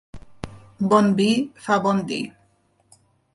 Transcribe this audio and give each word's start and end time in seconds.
Bon 0.93 1.11
vi 1.19 1.27
fa 1.67 1.77
bon 1.85 2.01
dir. 2.13 2.19